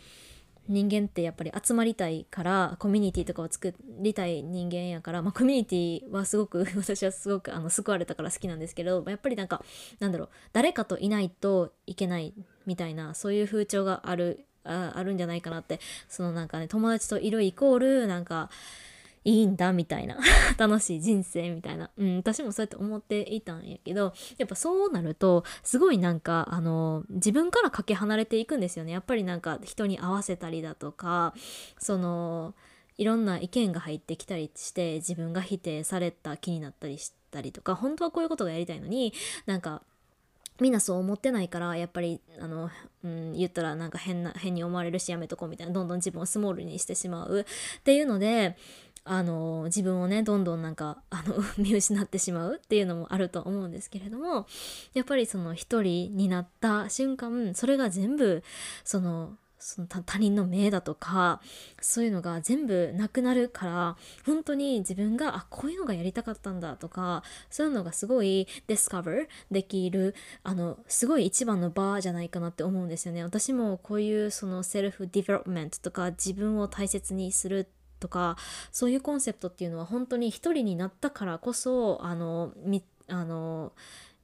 [0.67, 9.63] 人間ってやっぱり集まりたいからコミュニティとかを作りたい人間やから、まあ、コミュニティはすごく 私はすごくあの救われたから好きなんですけどやっぱりなんか
[9.99, 12.33] なんだろう誰かといないといけない
[12.65, 15.79] みたいなそういう風潮があるああるんじゃないかなって。
[16.07, 18.49] そのなんかね友達といるイコールなんか
[19.23, 20.17] いいんだみたいな。
[20.57, 28.91] 楽しい人生みたいな、うん、私もそうやって思っていたんやけどやっぱそうなるとすごいなんかあの自分からかけ離れていくんですよね。
[28.91, 31.33] やっぱりなんか人に合わせたりだとか
[31.77, 32.53] その
[32.97, 39.13] いろんな意見が入ってきたりして自分が否定された気になったりしたりとか本当はこういうことがやりたいのに
[39.45, 39.81] なんか
[40.61, 42.69] みんなそう思ってないからやっぱりあの、
[43.03, 47.41] うん、言ったらなんか変な変に思われるしやめとこうみたいなどんどん自分をスモールにしてしまう。
[47.79, 48.55] っていうので
[49.03, 52.57] あの自分をねどんどんなんかあの 見失ってしまう。
[52.57, 54.45] っていうのもあると思うんですけれども
[54.93, 58.43] やっぱりその一人になった瞬間それが全部
[58.83, 61.39] そのその他人の目だとか
[61.79, 73.23] そういうのが全部なくなるから本当に自分があこういうのがやりたかったんだとかそういうのがすごい discover できるあのすごい一番の場じゃないかなって思うんですよね。
[73.23, 77.67] 私もこういうその self development とか自分を大切にする
[77.99, 78.35] とか
[78.71, 83.73] そういうコンセプトっていうのは本当に一人になったからこそあのみあの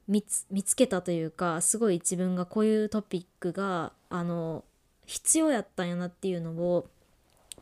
[0.08, 4.64] 見つけたというかすごい自分がこういうトピックがあの
[5.08, 6.88] 必要やったんやなっていうのを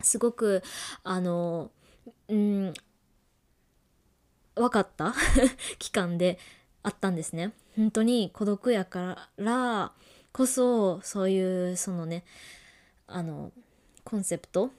[0.02, 0.62] すごく
[1.04, 1.72] あの
[2.28, 2.74] うん
[4.56, 5.14] 分かった
[5.80, 6.38] 期間で
[6.84, 7.54] あったんですね。
[7.76, 9.94] 本当に孤独やから
[10.32, 12.24] こそそういうそのね
[13.08, 13.52] あの
[14.04, 14.72] コンセプト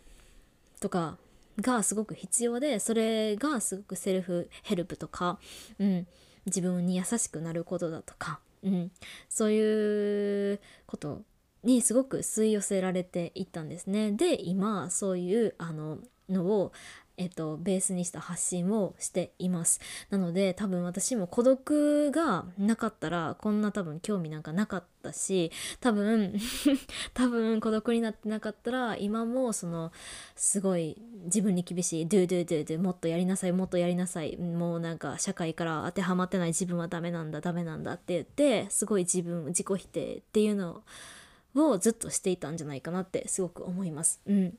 [0.81, 1.19] とか
[1.61, 5.39] がすごく必要でそれがすごくセルフヘルプとか、
[5.79, 6.07] うん、
[6.47, 8.91] 自分に優しくなることだとか、うん、
[9.29, 11.23] そういうこと
[11.67, 14.13] にすごく吸い寄せられていったんですね。
[14.13, 15.99] で今そういうあの
[16.29, 16.73] のを
[17.19, 19.81] えっと、ベースにした発信をしています。
[20.11, 25.51] なので多分私も孤独がなかったらこんな多分興味なんかなかったし
[25.81, 26.35] 多分
[27.15, 29.93] 多分孤独になってなかったら今もその
[30.35, 40.83] すごい自分に厳しい「do do do do」もっとやりなさいもっとやりなさいもうなんか社会から当てはまってない自分はダメなんだダメなんだって言ってすごい自分自己否定っていうのを
[41.57, 44.21] をずっとしていたんじゃないかなってすごく思います。
[44.27, 44.59] うん、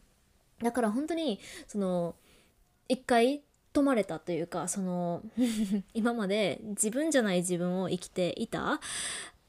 [0.61, 2.15] だから本当にその
[2.87, 3.41] 一回
[3.73, 5.21] 止まれたというかその
[5.93, 8.79] 今まで自分じゃない自分を生きていた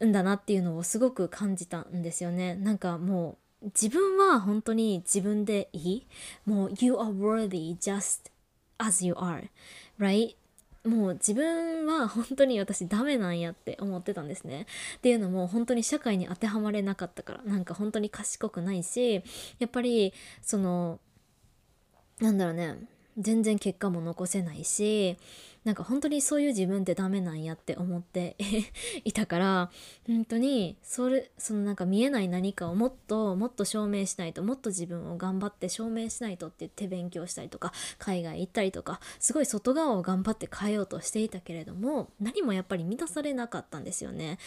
[0.04, 2.54] んだなっていうのをすごく感じたんですよね。
[2.54, 6.06] なんかもう自分は本当に自分でいい。
[6.44, 8.30] もう You are worthy just
[8.78, 9.48] as you are
[9.98, 10.36] right
[10.84, 14.66] もう自分は本当に私ダメなんやって思ってたんですね。
[14.96, 19.22] っていうのも本当に社会に当てはまれなかったからなんか本当に賢くないし
[19.58, 20.12] やっぱり
[20.42, 21.00] その
[22.20, 22.76] なんだろうね
[23.18, 25.16] 全然結果も残せないし
[25.68, 28.36] なんか本当にそういう自分ってダメなんやって思って
[29.04, 29.70] いたから
[30.06, 44.38] 本当にそれそのなんか見えない何かをもっともっと証明しないともっと自分を頑張って証明しないとって言って勉強したりとか海外行ったりとかすごい外側を頑張って変えようとしていたけれども何もやっぱり満たされなかったんですよね。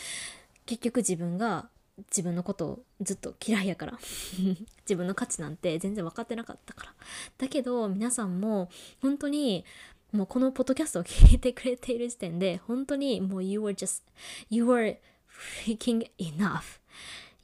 [0.65, 1.69] 結局自分が
[2.09, 3.99] 自分のことをずっと嫌いやから
[4.83, 6.93] 自分の価値なんて全然分かってなかったから
[7.37, 8.69] だけど皆さんも
[9.01, 9.65] 本当に
[10.11, 14.03] もうこのポッドキャストを聞いてくれている時点で本当にもう you were just
[14.49, 14.97] you were
[15.29, 16.79] freaking enough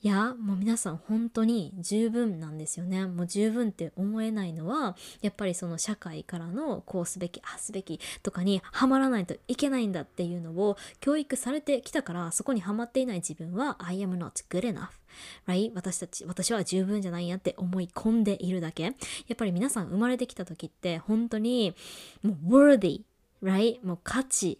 [0.07, 14.91] いやもう皆さん本当に十分なんですよねもう十分って思えないのはやっぱりその社会からのこうすべきあすべきとかにはまらないといけないんだっていうのを教育されてきたからそこにはまっていない自分は I am not good enough
[15.45, 15.73] right?
[15.75, 18.91] 私たち私は十分じゃないやって思い込んでいるだけや
[19.33, 21.75] っぱり皆さん生まれてきた時って本当に
[22.23, 23.01] もう worthy
[23.43, 23.85] right?
[23.85, 24.57] もう価値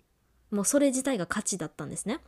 [0.52, 2.20] もうそれ自体が価値だったんですね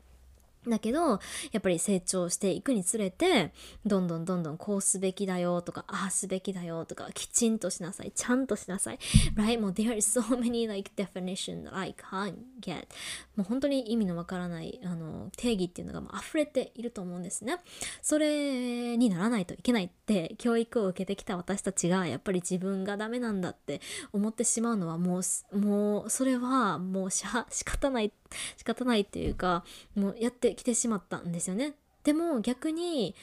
[0.68, 1.18] だけどや
[1.58, 3.54] っぱり成長していくにつれて
[3.86, 9.00] どんどんどんどんこうすべきだよとかああすべきだよとかきちんとしなさいちゃんとしなさい。
[9.36, 9.60] Right?
[9.60, 12.88] もう there is so many like definition that I can't get.
[13.36, 17.58] もう本当に意味のわからないあの定義っていうのがもう溢れていると思うんですね。
[18.02, 28.12] それにならないといけないって教育を受けてきた私たちがやっぱり自分がダメなんだって思ってしまうのはもうもうそれはもうしゃ仕方ない
[28.58, 29.64] 仕方ないっていうか
[29.96, 31.74] もうやってきてしまったんですよね。
[32.04, 33.16] でも逆に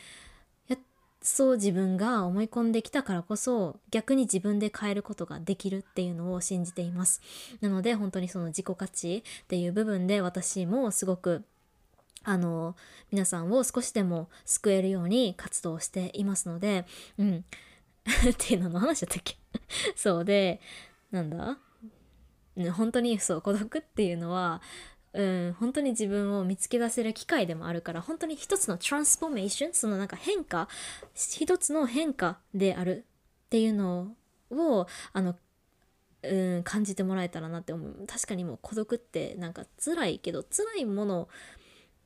[0.69, 0.77] や
[1.23, 7.21] そう自分が思い込んできたからこそ逆に自分で変えることができるっていうのを信じています。
[7.61, 11.45] なので本当にその自己価値っていう部分で私もすごく
[12.23, 12.75] あの
[13.13, 16.85] 皆さんを少しでも救えるように活動していますので
[17.19, 17.45] うん
[18.31, 19.37] っていうのの話だったっけ？
[19.95, 20.61] そうで
[21.11, 21.59] なんだ？
[22.73, 24.63] 本当にそう孤独っていうのは
[25.17, 30.69] うん、本当に自分を見つけ出せる機会でもあるから本当に一つのトランスフォーメーションそのなんか変化
[31.15, 33.07] 一つの変化である
[33.47, 34.15] っていうの
[34.51, 35.35] をあの
[36.23, 38.07] うん感じてもらえたらなって思う。
[38.07, 41.29] 確かにもう孤独ってなんか辛いけど辛いもの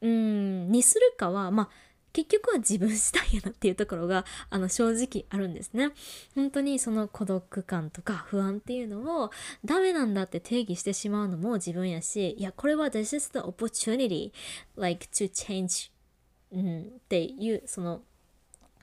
[0.02, 1.68] うんにするかはまあ
[2.12, 5.90] 結局は自分次第やなっていうところがあの正直あるんですね。
[6.34, 9.30] 本当にその孤独感とか不安っていうのを
[9.64, 14.32] ダメなんだって定義してしまうのも自分やしいやこれは This is the opportunity
[14.76, 15.90] like to change、
[16.52, 18.02] うん、っていうその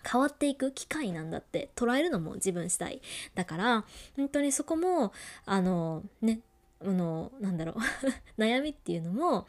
[0.10, 3.02] 変わっていく機会なんだって捉えるのも自分次第
[3.36, 5.12] だから本当にそこも
[5.46, 6.40] あのね
[6.80, 7.76] あのなんだろう
[8.42, 9.48] 悩みっていうのも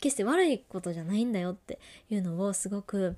[0.00, 1.78] 決して悪いことじゃないんだよって
[2.10, 3.16] いうのをすごく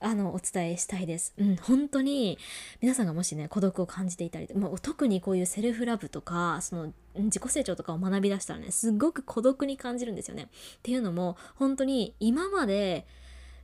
[0.00, 1.34] あのお伝えしたいです。
[1.38, 2.38] うん、本当に
[2.80, 10.44] 皆さんがもしね孤独を感じていたり、まあ、特にこういうセルフラブとかその自己成長とかを学び出したらねすごく孤独に感じるんですよね。
[10.44, 10.46] っ
[10.82, 13.06] ていうのも本当に今まで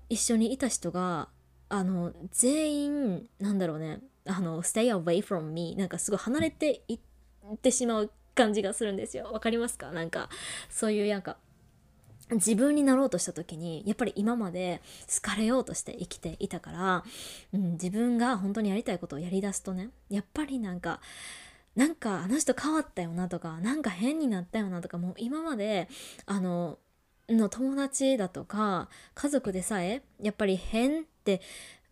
[0.08, 1.28] 一緒にいた人が
[1.68, 9.30] あの全員なんだろうねあの stay away from me なんかすごい離れていってしまう感じがするんですよ。
[9.32, 9.90] わかりますか？
[9.92, 10.28] なんか
[10.68, 11.36] そういうなんか
[12.30, 14.80] 自分になろうとした時にやっぱり今まで
[15.14, 17.04] 好かれようとして生きていたから、
[17.52, 21.00] うん、自分が本当にやりたいことをやりだすとねやっぱりなんか
[21.76, 25.88] なんかあの人変わったよなとかなんか変になったよなとかもう今まで
[26.24, 26.78] あの
[27.28, 31.42] の友達だとか家族でさえやっぱり変って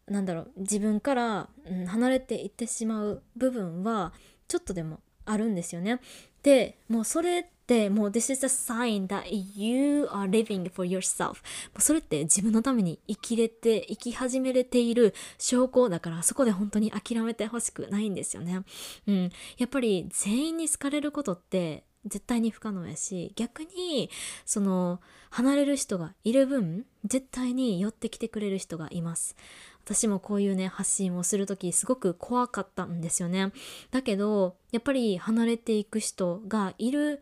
[0.06, 4.14] なんだろう自分から、うん、離れていってしまう部分は
[4.48, 6.00] ちょっとでもあるんですよね。
[6.42, 11.34] でもうそれってもう This is a sign that you are living for yourself も
[11.78, 18.62] うそれって自分のために生きれて生き始めれている証拠だからそこで本当に諦めてほしくないんですよね。
[19.06, 24.10] うん、やっぱり全員に好かれることって絶対に不可能やし逆に
[24.44, 25.00] その
[25.30, 29.36] 離れる人がいる分絶対に寄ってきてくれる人がいます
[29.84, 33.52] 私もこういうね発信をする時すごく怖かったんですよね
[33.90, 37.20] だけどやっぱり離れていく人がいる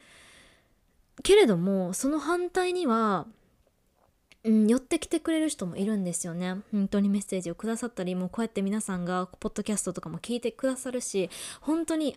[1.23, 3.27] けれどもその反対には
[4.43, 6.57] うん、寄ってきてくれる人もいるんですよね。
[6.73, 11.29] 本当にメッセージをくださったり、もうこうやって皆さんがポッドキャストとかも聞いてくださるし、
[11.61, 12.17] 本当に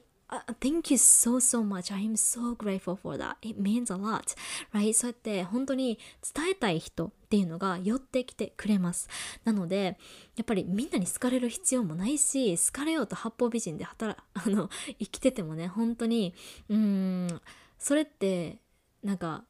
[0.60, 1.92] thank you so so much.
[1.94, 3.36] I am so grateful for that.
[3.42, 4.36] It means a lot.
[4.74, 4.94] Right?
[4.94, 6.00] そうやって本当に
[6.34, 9.10] 伝えたい人っていうのが寄ってきてくれます。
[9.44, 9.98] なので、
[10.36, 14.70] やっぱりみんなに好かれる必要もないし、好かれようと八方美人で働、 あの、
[15.00, 16.34] 生きててもね、本当に、
[16.70, 17.42] うん、
[17.78, 18.60] それって、
[19.04, 19.46] なんか、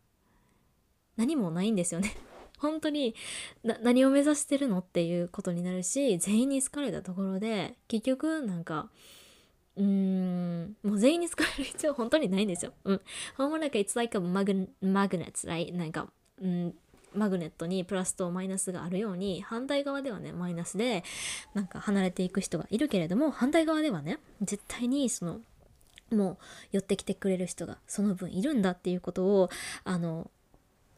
[1.15, 2.15] 何もないんですよね。
[2.57, 3.13] 本当に
[3.63, 8.89] 何を目指してるのっていうことになるし全員に好かれたところで結局なんか
[9.75, 12.73] うーん、もう全員に使える必要本当にないんですよ。
[12.83, 13.01] うん。
[13.37, 15.73] ほんまなんか、it's like a mag magnet, right?
[15.75, 16.07] なんか、
[16.41, 16.73] うん、
[17.15, 21.03] マグネットにプラスとマイナスがあるように、反対側ではね、マイナスで、
[21.53, 25.41] なんか離れていく人がいるけれども、反対側ではね、絶対にその、
[26.11, 26.37] もう
[26.73, 29.49] 寄ってきてくれる人がその分いるんだっていうことを、
[29.83, 30.29] あの、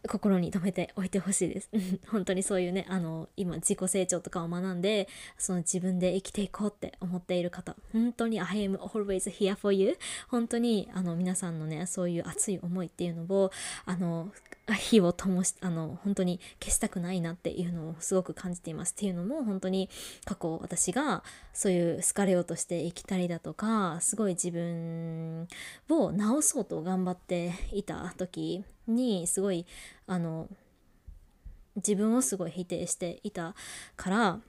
[0.08, 1.70] 心に留めておいてほしいです。
[2.08, 9.98] 本当にそういうね、あの、今自己成長とかを学んで、その自分で生きていこうって思っている方、本当に I am always here for you
[10.28, 13.52] 本当にあの皆さんのね、そういう熱い思いっていうのを、
[13.86, 14.32] あの、
[14.74, 18.94] 火を灯し、あの、本当に消したくないなっていうのをすごく感じています。
[18.94, 19.90] っていうのも本当に
[20.26, 25.48] 過去私がそういう好かれようとして生きたりだとか、すごい自分
[25.90, 29.66] を直そうと頑張っていた時にすごい
[30.08, 30.48] あの
[31.76, 33.56] 自分をすごい否定していた
[33.96, 34.40] から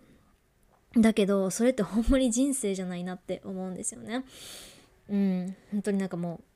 [0.97, 4.25] だけどそれってほんまに人生じゃないなって思うんですよね。
[5.09, 6.56] うん、本当になんかもう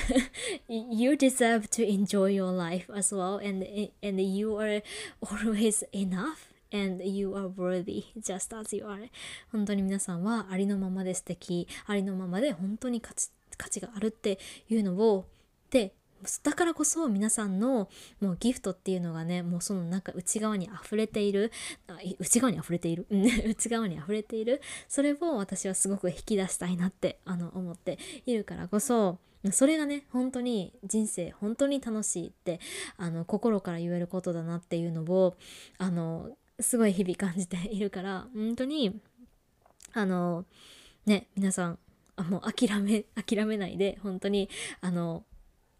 [0.68, 3.64] you deserve to enjoy your life as well and,
[4.02, 4.82] and you are
[5.20, 9.10] always enough and you are worthy just as you are.
[9.50, 14.38] 本当に皆さんはありのままで素敵ありのままで本当に価値価値があるって
[14.68, 15.26] いうのを
[15.70, 15.92] で
[16.44, 17.88] だからこそ皆さんの
[18.20, 21.50] もうギフトっていうのがねもうその中内側に溢れている
[22.18, 23.06] 内側に溢れている？
[23.10, 24.60] 内側に溢れている。
[24.88, 29.18] それを私はすごく引き出したいなってあの思っているからこそ
[29.50, 32.60] それがね本当に人生本当に楽しいって
[32.96, 35.36] あの心から言えることだなっていうのを
[35.78, 36.30] あの
[36.60, 39.00] すごい日々感じているから本当に
[39.94, 40.44] あの
[41.06, 41.78] ね皆さん
[42.28, 44.48] もう諦め諦めないで本当に
[44.80, 45.24] あの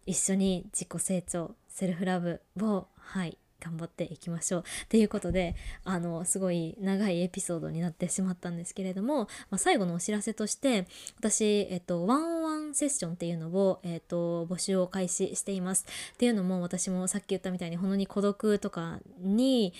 [0.05, 4.63] 一緒に自己成長セルフラブをはい頑張っていきましょう。
[4.89, 10.87] ということであのすごい長いエピソードになってしまったんですけれども、まあ、最後のお知らせとして
[11.17, 19.73] 私、えっと、ワンワンセッションっていうのを、えっと、募集を開始していますっていうのも私もさっき言ったみたいにほんのに孤独とかに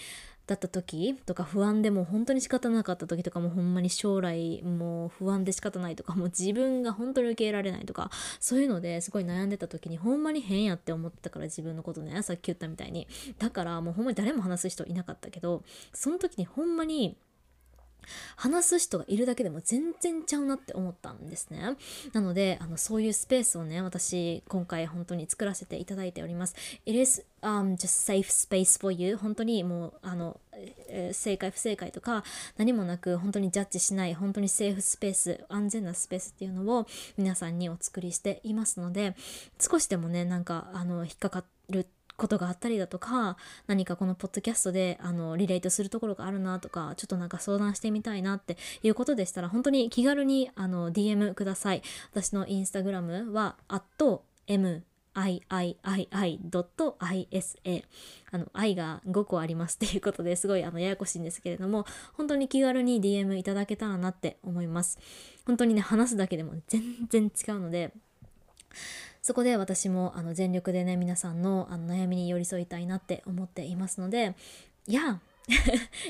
[0.46, 8.10] だった時とか不安でも本当に仕方なかった時とかもほんまに将来もう不安で仕方ないとかもう自分が本当に受け入れられないとか
[8.42, 13.08] そういうのですごい悩んでた時にほんまに変やって思ってたから自分のことねさっき言ったみたいに
[13.40, 15.64] だからもうほんまに誰も話す人いなかったけど
[15.94, 17.16] その時にほんまに
[18.36, 21.78] 話す人がいるだけでも全然ちゃうなって思ったんですね。
[22.14, 26.56] なので、あのそういうスペースをね、私今回本当に作らせていただいております。
[26.86, 29.18] It is、um, just safe space for you.
[29.18, 30.40] 本当にもう、あの、
[30.88, 32.24] えー、正解不正解とか
[32.58, 36.88] 何もなく本当にジャッジしない本当にセーフスペース安全なスペースっていうのを
[37.18, 39.16] 皆さんにお作りしていますので
[39.60, 43.38] 少しでもねなんかあの引っかかるってことがあったりだとか
[43.68, 51.82] 何かこのポッドキャストであのリレートするところがあるなとかちょっとなんか相談してみたいなっていうことでしたら本当に気軽にあの DM ください。
[52.12, 53.56] 私のインスタグラムは
[54.48, 54.84] m
[55.16, 55.84] iiii.isa
[58.32, 65.00] あの愛が5個ありますっていうことですごいあのややこしいんですけれども本当に気軽に DM いただけたらなって思います。
[65.46, 67.94] 本当にね話すだけでも全然違うので
[69.24, 74.36] そこで私もあの全力でね皆さんのあの悩みに寄り添いたいなって思っていますので
[74.88, 75.18] Yeah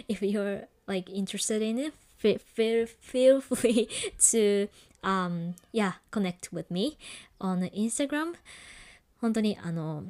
[0.09, 3.87] if you're like interested in it feel, feel free
[4.17, 4.67] to
[5.03, 6.97] um yeah connect with me
[7.39, 8.33] on Instagram
[9.21, 10.05] 本当にあの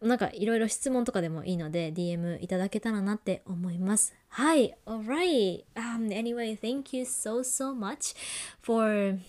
[0.00, 4.12] なんかいろいろ質問とかでもいいので DM いただけたらなって思います。
[4.30, 5.64] はい、alright.
[5.76, 8.16] Um, anyway, thank you so so much
[8.60, 9.20] for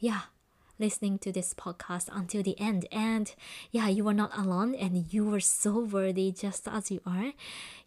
[0.00, 0.28] yeah
[0.79, 2.85] listening to this podcast until the end.
[2.91, 3.33] And
[3.71, 7.33] yeah, you are not alone and you are so worthy just as you are.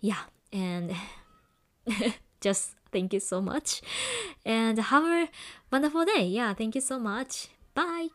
[0.00, 0.94] Yeah, and
[2.40, 3.82] just thank you so much.
[4.44, 5.28] And have a
[5.70, 6.26] wonderful day.
[6.26, 7.48] Yeah, thank you so much.
[7.74, 8.08] Bye.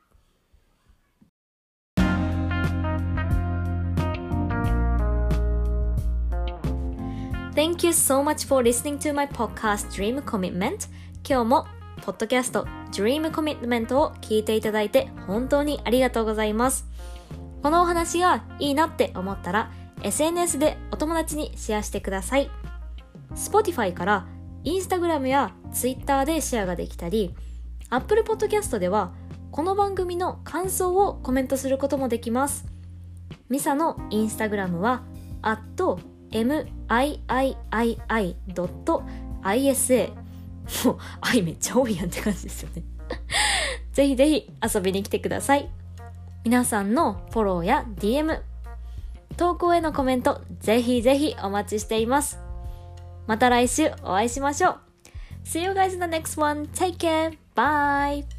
[7.55, 10.87] Thank you so much for listening to my podcast Dream Commitment.
[11.23, 16.86] 今日も ポッドキャスト Dream Commitment を聞いていただいて本当にありがとうございます。
[17.62, 19.72] このお話がいいなって思ったら
[20.02, 22.50] SNS でお友達にシェアしてください。
[23.34, 24.26] Spotify から
[24.64, 27.34] Instagram や Twitter でシェアができたり
[27.90, 29.12] Apple Podcast では
[29.50, 32.66] この番組の感想をコメントすることもできます。
[33.48, 35.02] ミサのインスタグラムは
[35.42, 35.98] at
[36.30, 37.58] miiii.isa
[40.84, 42.82] もう愛めっちゃ多いやんって感じですよね
[43.92, 45.68] ぜひぜひ遊びに来てください。
[46.44, 48.40] 皆さんのフォローや DM、
[49.36, 52.38] 投稿へのコメント、ぜひぜひお待ちしています。
[53.26, 54.80] また来週お会いしましょう。
[55.44, 56.66] See you guys in the next one.
[56.68, 57.36] Take care.
[57.54, 58.37] Bye.